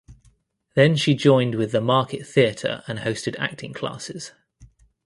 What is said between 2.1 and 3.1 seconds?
Theatre and